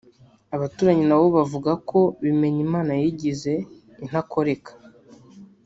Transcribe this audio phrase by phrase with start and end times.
[0.55, 3.53] Abaturanyi na bo bavuga ko Bimenyimana yigize
[4.03, 4.71] intakoreka